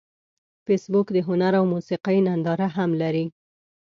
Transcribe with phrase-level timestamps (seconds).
[0.65, 3.25] فېسبوک د هنر او موسیقۍ ننداره هم لري